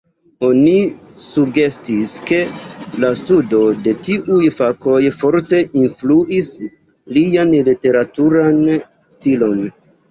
[0.45, 0.71] Oni
[1.25, 2.39] sugestis ke
[3.03, 6.53] la studo de tiuj fakoj forte influis
[7.19, 8.63] lian literaturan
[9.17, 9.67] stilon.